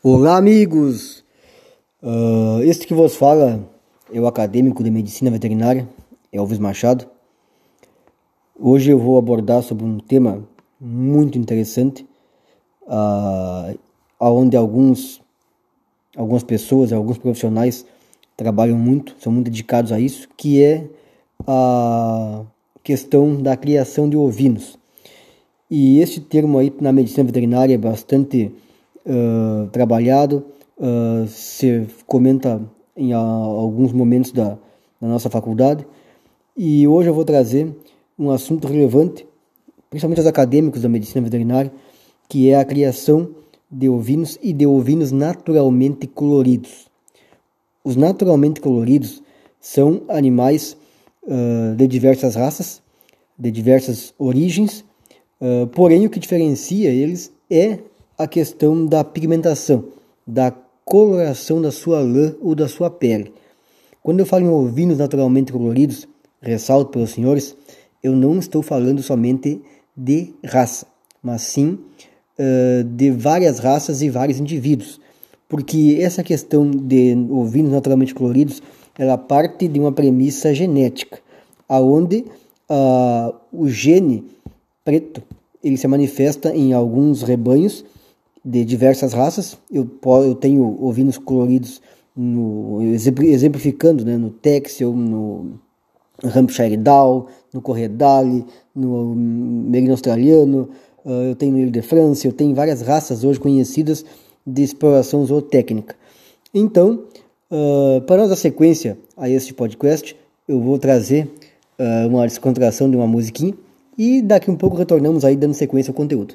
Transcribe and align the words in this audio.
Olá, 0.00 0.36
amigos! 0.36 1.24
Uh, 2.00 2.62
este 2.62 2.86
que 2.86 2.94
vos 2.94 3.16
fala 3.16 3.68
é 4.12 4.20
o 4.20 4.28
acadêmico 4.28 4.84
de 4.84 4.92
medicina 4.92 5.28
veterinária, 5.28 5.88
Elvis 6.32 6.60
Machado. 6.60 7.04
Hoje 8.56 8.92
eu 8.92 8.98
vou 9.00 9.18
abordar 9.18 9.60
sobre 9.60 9.84
um 9.84 9.98
tema 9.98 10.48
muito 10.80 11.36
interessante, 11.36 12.06
uh, 12.82 13.76
onde 14.20 14.56
alguns, 14.56 15.20
algumas 16.16 16.44
pessoas, 16.44 16.92
alguns 16.92 17.18
profissionais 17.18 17.84
trabalham 18.36 18.78
muito, 18.78 19.16
são 19.18 19.32
muito 19.32 19.50
dedicados 19.50 19.90
a 19.90 19.98
isso, 19.98 20.28
que 20.36 20.62
é 20.62 20.86
a 21.44 22.44
questão 22.84 23.42
da 23.42 23.56
criação 23.56 24.08
de 24.08 24.16
ovinos. 24.16 24.78
E 25.68 25.98
este 25.98 26.20
termo 26.20 26.56
aí 26.56 26.72
na 26.80 26.92
medicina 26.92 27.24
veterinária 27.24 27.74
é 27.74 27.78
bastante 27.78 28.54
uh, 29.08 29.68
trabalhado, 29.68 30.44
uh, 30.76 31.26
se 31.26 31.86
comenta 32.06 32.60
em 32.96 33.14
uh, 33.14 33.16
alguns 33.16 33.92
momentos 33.92 34.32
da, 34.32 34.58
da 35.00 35.08
nossa 35.08 35.30
faculdade. 35.30 35.86
E 36.56 36.86
hoje 36.86 37.08
eu 37.08 37.14
vou 37.14 37.24
trazer 37.24 37.74
um 38.18 38.30
assunto 38.30 38.68
relevante, 38.68 39.26
principalmente 39.88 40.18
aos 40.18 40.26
acadêmicos 40.26 40.82
da 40.82 40.88
medicina 40.88 41.24
veterinária, 41.24 41.72
que 42.28 42.50
é 42.50 42.56
a 42.56 42.64
criação 42.64 43.30
de 43.70 43.88
ovinos 43.88 44.38
e 44.42 44.52
de 44.52 44.66
ovinos 44.66 45.12
naturalmente 45.12 46.06
coloridos. 46.06 46.88
Os 47.84 47.96
naturalmente 47.96 48.60
coloridos 48.60 49.22
são 49.60 50.02
animais 50.08 50.76
uh, 51.22 51.74
de 51.76 51.86
diversas 51.86 52.34
raças, 52.34 52.82
de 53.38 53.50
diversas 53.50 54.12
origens, 54.18 54.84
uh, 55.40 55.66
porém 55.68 56.06
o 56.06 56.10
que 56.10 56.18
diferencia 56.18 56.90
eles 56.90 57.32
é 57.50 57.78
a 58.18 58.26
questão 58.26 58.84
da 58.84 59.04
pigmentação, 59.04 59.84
da 60.26 60.52
coloração 60.84 61.62
da 61.62 61.70
sua 61.70 62.00
lã 62.00 62.34
ou 62.40 62.54
da 62.54 62.66
sua 62.66 62.90
pele. 62.90 63.32
Quando 64.02 64.20
eu 64.20 64.26
falo 64.26 64.44
em 64.44 64.48
ovinos 64.48 64.98
naturalmente 64.98 65.52
coloridos, 65.52 66.08
ressalto 66.40 66.90
para 66.90 67.02
os 67.02 67.10
senhores, 67.10 67.56
eu 68.02 68.16
não 68.16 68.38
estou 68.38 68.60
falando 68.60 69.02
somente 69.02 69.62
de 69.96 70.34
raça, 70.44 70.86
mas 71.22 71.42
sim 71.42 71.78
uh, 72.38 72.84
de 72.84 73.10
várias 73.10 73.60
raças 73.60 74.02
e 74.02 74.10
vários 74.10 74.40
indivíduos, 74.40 75.00
porque 75.48 75.98
essa 76.00 76.22
questão 76.22 76.68
de 76.70 77.14
ovinos 77.30 77.70
naturalmente 77.70 78.14
coloridos 78.14 78.62
ela 78.98 79.16
parte 79.16 79.68
de 79.68 79.78
uma 79.78 79.92
premissa 79.92 80.52
genética, 80.52 81.20
aonde 81.68 82.24
uh, 82.68 83.34
o 83.52 83.68
gene 83.68 84.24
preto 84.84 85.22
ele 85.62 85.76
se 85.76 85.86
manifesta 85.86 86.54
em 86.54 86.72
alguns 86.72 87.22
rebanhos 87.22 87.84
de 88.44 88.64
diversas 88.64 89.12
raças. 89.12 89.58
Eu, 89.70 89.88
eu 90.24 90.34
tenho 90.34 90.82
ovinos 90.82 91.18
coloridos 91.18 91.80
no, 92.16 92.80
exemplificando 92.82 94.04
né, 94.04 94.16
no 94.16 94.30
Texel, 94.30 94.92
no 94.92 95.60
Hampshire 96.24 96.76
Down, 96.76 97.26
no 97.52 97.62
Corredale, 97.62 98.44
no 98.74 99.14
Merino 99.14 99.92
Australiano, 99.92 100.70
uh, 101.04 101.10
eu 101.10 101.36
tenho 101.36 101.52
no 101.52 101.58
Ile 101.60 101.70
de 101.70 101.82
France, 101.82 102.26
eu 102.26 102.32
tenho 102.32 102.54
várias 102.54 102.82
raças 102.82 103.22
hoje 103.22 103.38
conhecidas 103.38 104.04
de 104.44 104.62
exploração 104.62 105.24
zootécnica. 105.24 105.94
Então, 106.52 107.04
uh, 107.50 108.00
para 108.02 108.26
dar 108.26 108.36
sequência 108.36 108.98
a 109.16 109.28
este 109.28 109.54
podcast, 109.54 110.16
eu 110.48 110.60
vou 110.60 110.78
trazer 110.78 111.30
uh, 111.78 112.08
uma 112.08 112.26
descontração 112.26 112.90
de 112.90 112.96
uma 112.96 113.06
musiquinha 113.06 113.54
e 113.96 114.20
daqui 114.22 114.50
um 114.50 114.56
pouco 114.56 114.76
retornamos 114.76 115.24
aí 115.24 115.36
dando 115.36 115.54
sequência 115.54 115.90
ao 115.90 115.94
conteúdo 115.94 116.34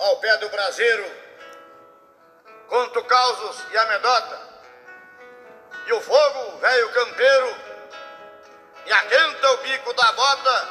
ao 0.00 0.16
pé 0.16 0.34
do 0.38 0.48
braseiro, 0.48 1.04
conto 2.68 3.04
causos 3.04 3.66
e 3.70 3.76
amedota, 3.76 4.40
e 5.86 5.92
o 5.92 6.00
fogo, 6.00 6.58
velho 6.58 6.92
campeiro, 6.92 7.56
me 8.86 8.92
aquenta 8.92 9.50
o 9.52 9.56
bico 9.58 9.92
da 9.92 10.12
bota, 10.12 10.68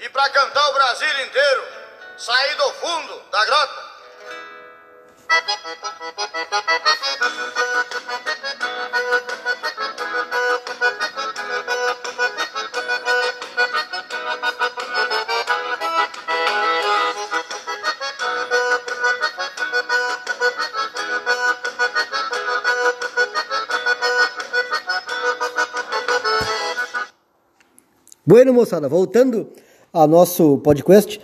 e 0.00 0.08
pra 0.08 0.28
cantar 0.30 0.68
o 0.68 0.72
Brasil 0.72 1.20
inteiro, 1.26 1.68
saí 2.18 2.54
do 2.56 2.72
fundo 2.74 3.20
da 3.30 3.44
grota. 3.44 3.90
Bueno, 28.30 28.54
moçada, 28.54 28.88
voltando 28.88 29.48
ao 29.92 30.06
nosso 30.06 30.58
podcast, 30.58 31.20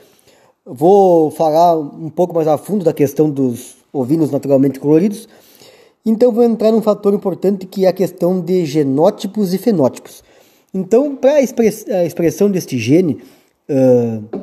vou 0.65 1.31
falar 1.31 1.79
um 1.79 2.11
pouco 2.11 2.35
mais 2.35 2.49
a 2.49 2.59
fundo 2.59 2.85
da 2.85 2.93
questão 2.93 3.31
dos 3.31 3.77
ovinos 3.93 4.33
naturalmente 4.33 4.81
coloridos. 4.81 5.29
Então, 6.05 6.33
vou 6.33 6.43
entrar 6.43 6.73
num 6.73 6.83
fator 6.83 7.15
importante 7.15 7.65
que 7.65 7.85
é 7.85 7.89
a 7.91 7.93
questão 7.93 8.41
de 8.41 8.65
genótipos 8.65 9.55
e 9.55 9.59
fenótipos. 9.59 10.25
Então, 10.75 11.15
para 11.15 11.41
express 11.41 11.89
a, 11.89 12.05
expressão 12.05 12.51
deste 12.51 12.77
gene 12.77 13.23
uh, 13.71 14.41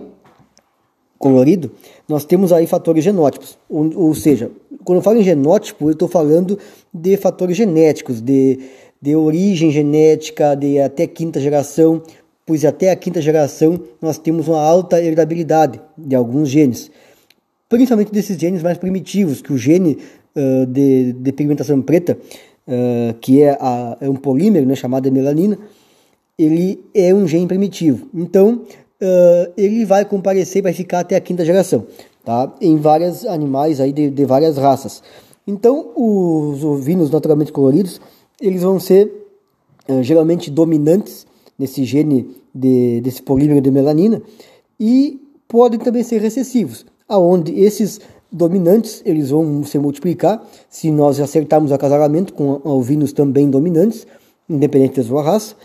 colorido, 1.19 1.69
nós 2.07 2.23
temos 2.23 2.53
aí 2.53 2.65
fatores 2.65 3.03
genótipos. 3.03 3.57
Ou, 3.69 3.91
ou 3.93 4.15
seja, 4.15 4.49
quando 4.85 4.99
eu 4.99 5.03
falo 5.03 5.19
em 5.19 5.23
genótipo, 5.23 5.89
eu 5.89 5.91
estou 5.91 6.07
falando 6.07 6.57
de 6.93 7.17
fatores 7.17 7.57
genéticos, 7.57 8.21
de, 8.21 8.57
de 9.01 9.17
origem 9.17 9.69
genética, 9.69 10.55
de 10.55 10.79
até 10.79 11.05
quinta 11.05 11.41
geração, 11.41 12.01
pois 12.45 12.65
até 12.65 12.91
a 12.91 12.95
quinta 12.95 13.21
geração 13.21 13.79
nós 14.01 14.17
temos 14.17 14.47
uma 14.47 14.59
alta 14.59 15.01
heredabilidade 15.01 15.81
de 15.97 16.15
alguns 16.15 16.49
genes, 16.49 16.91
principalmente 17.69 18.11
desses 18.11 18.37
genes 18.37 18.61
mais 18.61 18.77
primitivos, 18.77 19.41
que 19.41 19.53
o 19.53 19.57
gene 19.57 19.97
uh, 20.35 20.65
de, 20.65 21.13
de, 21.13 21.31
pigmentação 21.31 21.81
preta, 21.81 22.17
uh, 22.67 23.13
que 23.19 23.41
é, 23.41 23.57
a, 23.59 23.97
é, 24.01 24.09
um 24.09 24.15
polímero 24.15 24.65
né, 24.65 24.75
chamado 24.75 25.11
melanina, 25.11 25.57
ele 26.37 26.83
é 26.93 27.13
um 27.13 27.27
gene 27.27 27.47
primitivo. 27.47 28.07
Então, 28.13 28.63
uh, 29.01 29.53
ele 29.55 29.85
vai 29.85 30.05
comparecer, 30.05 30.61
vai 30.61 30.73
ficar 30.73 30.99
até 30.99 31.15
a 31.15 31.21
quinta 31.21 31.45
geração, 31.45 31.85
tá? 32.25 32.53
em 32.59 32.77
vários 32.77 33.25
animais 33.25 33.79
aí 33.79 33.93
de, 33.93 34.09
de 34.09 34.25
várias 34.25 34.57
raças. 34.57 35.01
Então, 35.47 35.91
os 35.95 36.63
ovinos 36.63 37.09
naturalmente 37.09 37.51
coloridos, 37.51 37.99
eles 38.41 38.63
vão 38.63 38.79
ser 38.79 39.11
geralmente 40.01 40.49
dominantes 40.49 41.25
nesse 41.57 41.83
gene 41.83 42.29
de, 42.53 43.01
desse 43.01 43.21
polímero 43.21 43.61
de 43.61 43.71
melanina 43.71 44.21
e 44.79 45.19
podem 45.47 45.79
também 45.79 46.03
ser 46.03 46.21
recessivos, 46.21 46.85
aonde 47.07 47.59
esses 47.59 47.99
dominantes 48.31 49.01
eles 49.05 49.29
vão 49.29 49.63
se 49.63 49.77
multiplicar 49.77 50.43
se 50.69 50.89
nós 50.89 51.19
acertarmos 51.19 51.71
o 51.71 51.73
acasalamento 51.73 52.33
com 52.33 52.59
ovinos 52.63 53.13
também 53.13 53.49
dominantes, 53.49 54.07
independente 54.49 54.95
da 54.97 55.03
sua 55.03 55.21
raça, 55.21 55.55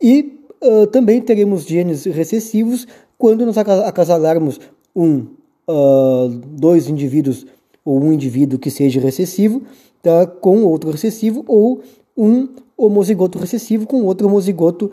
e 0.00 0.40
uh, 0.62 0.86
também 0.86 1.20
teremos 1.20 1.64
genes 1.64 2.04
recessivos 2.04 2.86
quando 3.18 3.44
nós 3.44 3.56
acasalarmos 3.58 4.60
um, 4.94 5.26
uh, 5.68 6.28
dois 6.28 6.88
indivíduos 6.88 7.46
ou 7.84 8.00
um 8.02 8.12
indivíduo 8.12 8.58
que 8.58 8.70
seja 8.70 9.00
recessivo 9.00 9.62
tá, 10.02 10.26
com 10.26 10.64
outro 10.64 10.90
recessivo 10.90 11.44
ou 11.46 11.80
um 12.16 12.48
homozigoto 12.76 13.38
recessivo 13.38 13.86
com 13.86 14.02
outro 14.04 14.26
homozigoto 14.26 14.90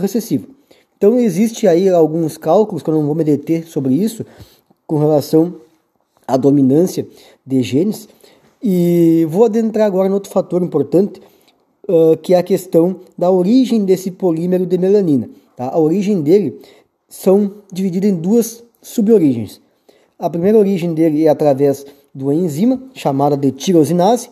recessivo. 0.00 0.48
Então 0.96 1.18
existe 1.18 1.68
aí 1.68 1.88
alguns 1.88 2.38
cálculos, 2.38 2.82
que 2.82 2.88
eu 2.88 2.94
não 2.94 3.04
vou 3.04 3.14
me 3.14 3.24
deter 3.24 3.66
sobre 3.66 3.94
isso, 3.94 4.24
com 4.86 4.98
relação 4.98 5.56
à 6.26 6.36
dominância 6.36 7.06
de 7.44 7.62
genes, 7.62 8.08
e 8.62 9.26
vou 9.28 9.44
adentrar 9.44 9.86
agora 9.86 10.08
no 10.08 10.14
outro 10.14 10.30
fator 10.30 10.62
importante, 10.62 11.20
uh, 11.88 12.16
que 12.16 12.34
é 12.34 12.38
a 12.38 12.42
questão 12.42 13.00
da 13.16 13.30
origem 13.30 13.84
desse 13.84 14.10
polímero 14.10 14.64
de 14.64 14.78
melanina. 14.78 15.28
Tá? 15.54 15.68
A 15.68 15.78
origem 15.78 16.22
dele 16.22 16.58
são 17.08 17.52
divididas 17.70 18.10
em 18.10 18.14
duas 18.14 18.64
suborigens. 18.80 19.60
A 20.18 20.30
primeira 20.30 20.58
origem 20.58 20.94
dele 20.94 21.26
é 21.26 21.28
através 21.28 21.84
de 22.14 22.24
uma 22.24 22.34
enzima 22.34 22.82
chamada 22.94 23.36
de 23.36 23.52
tirosinase. 23.52 24.30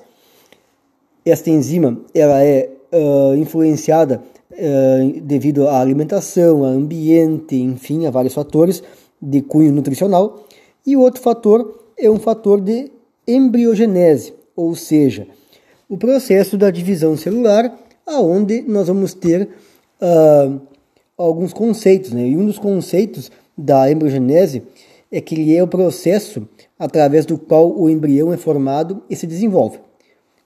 Esta 1.24 1.50
enzima 1.50 2.00
ela 2.14 2.42
é 2.42 2.70
uh, 2.90 3.36
influenciada 3.36 4.22
devido 5.22 5.68
à 5.68 5.80
alimentação, 5.80 6.64
ao 6.64 6.70
ambiente, 6.70 7.56
enfim, 7.56 8.06
a 8.06 8.10
vários 8.10 8.34
fatores 8.34 8.82
de 9.20 9.42
cunho 9.42 9.72
nutricional. 9.72 10.46
E 10.86 10.96
o 10.96 11.00
outro 11.00 11.20
fator 11.20 11.80
é 11.98 12.10
um 12.10 12.18
fator 12.18 12.60
de 12.60 12.90
embriogenese, 13.26 14.34
ou 14.54 14.74
seja, 14.74 15.26
o 15.88 15.96
processo 15.96 16.56
da 16.56 16.70
divisão 16.70 17.16
celular, 17.16 17.78
aonde 18.06 18.62
nós 18.62 18.88
vamos 18.88 19.14
ter 19.14 19.48
alguns 21.16 21.52
conceitos. 21.52 22.12
Né? 22.12 22.28
E 22.28 22.36
um 22.36 22.46
dos 22.46 22.58
conceitos 22.58 23.30
da 23.56 23.90
embriogenese 23.90 24.62
é 25.10 25.20
que 25.20 25.34
ele 25.34 25.56
é 25.56 25.62
o 25.62 25.68
processo 25.68 26.46
através 26.78 27.24
do 27.24 27.38
qual 27.38 27.72
o 27.72 27.88
embrião 27.88 28.32
é 28.32 28.36
formado 28.36 29.02
e 29.08 29.14
se 29.14 29.26
desenvolve, 29.26 29.78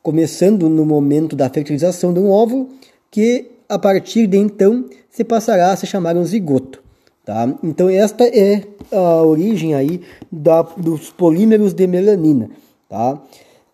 começando 0.03 0.69
no 0.69 0.85
momento 0.85 1.35
da 1.35 1.49
fertilização 1.49 2.13
de 2.13 2.21
um 2.21 2.31
óvulo, 2.31 2.69
que 3.11 3.51
a 3.69 3.79
partir 3.79 4.27
de 4.27 4.39
então 4.39 4.85
se 5.11 5.23
passará 5.23 5.73
a 5.73 5.77
se 5.77 5.87
chamar 5.87 6.17
um 6.17 6.25
zigoto. 6.25 6.83
Tá? 7.25 7.55
Então 7.63 7.91
esta 7.91 8.25
é 8.25 8.63
a 8.91 9.23
origem 9.23 9.75
aí 9.75 10.01
da, 10.33 10.63
dos 10.63 11.11
polímeros 11.11 11.75
de 11.75 11.87
melanina, 11.87 12.49
tá? 12.89 13.21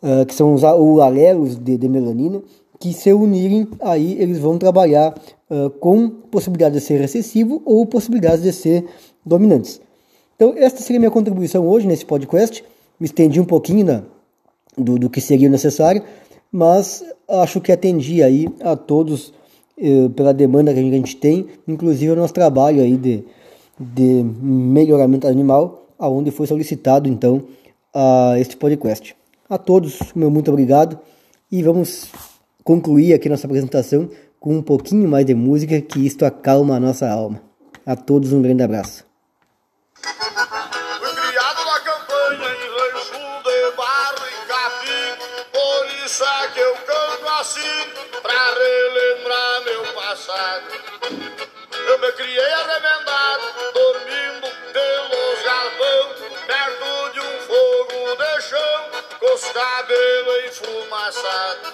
Uh, 0.03 0.27
que 0.27 0.35
são 0.35 0.53
os, 0.53 0.63
os 0.65 1.01
alelos 1.01 1.57
de, 1.57 1.79
de, 1.79 1.89
melanina, 1.89 2.43
que 2.81 2.93
se 2.93 3.13
unirem 3.13 3.69
aí 3.81 4.21
eles 4.21 4.41
vão 4.41 4.59
trabalhar 4.59 5.15
uh, 5.49 5.71
com 5.71 6.11
possibilidade 6.11 6.75
de 6.75 6.81
ser 6.81 7.01
recessivo 7.01 7.63
ou 7.65 7.87
possibilidade 7.87 8.43
de 8.43 8.53
ser 8.53 8.85
dominantes. 9.25 9.81
Então 10.35 10.53
esta 10.57 10.83
seria 10.83 10.99
minha 10.99 11.11
contribuição 11.11 11.67
hoje 11.67 11.87
nesse 11.87 12.05
podcast. 12.05 12.65
Me 12.99 13.07
estendi 13.07 13.41
um 13.41 13.45
pouquinho 13.45 13.87
na, 13.87 14.03
do, 14.77 14.99
do 14.99 15.09
que 15.09 15.21
seria 15.21 15.49
necessário, 15.49 16.03
mas 16.51 17.05
acho 17.29 17.61
que 17.61 17.71
atendi 17.71 18.21
aí 18.21 18.49
a 18.61 18.75
todos 18.75 19.33
pela 20.15 20.33
demanda 20.33 20.73
que 20.73 20.81
a 20.81 20.83
gente 20.83 21.17
tem, 21.17 21.47
inclusive 21.67 22.13
o 22.13 22.17
nosso 22.17 22.33
trabalho 22.33 22.81
aí 22.81 22.97
de 22.97 23.25
de 23.79 24.23
melhoramento 24.23 25.27
animal, 25.27 25.89
aonde 25.99 26.31
foi 26.31 26.47
solicitado 26.47 27.09
então 27.09 27.43
a 27.93 28.35
este 28.39 28.57
podcast. 28.57 29.17
A 29.49 29.59
todos, 29.59 29.99
meu 30.15 30.31
muito 30.31 30.51
obrigado 30.51 30.99
e 31.51 31.63
vamos 31.63 32.11
concluir 32.63 33.13
aqui 33.15 33.29
nossa 33.29 33.47
apresentação 33.47 34.09
com 34.41 34.57
um 34.57 34.63
pouquinho 34.63 35.09
mais 35.09 35.25
de 35.27 35.35
música, 35.35 35.81
que 35.81 36.07
isto 36.07 36.25
acalma 36.25 36.77
a 36.77 36.81
nossa 36.81 37.09
alma. 37.09 37.41
A 37.85 37.97
todos 37.97 38.33
um 38.33 38.43
grande 38.43 38.63
abraço. 38.63 39.05
Eu 51.87 51.99
me 51.99 52.13
criei 52.13 52.53
arremendado, 52.53 53.73
dormindo 53.73 54.49
pelos 54.73 55.43
galpão, 55.45 56.15
perto 56.47 57.13
de 57.13 57.21
um 57.21 57.41
fogo 57.41 58.17
de 58.17 58.43
chão, 58.43 58.91
com 59.19 59.35
os 59.35 59.45
cabelos 59.53 60.45
enfumaçados. 60.47 61.73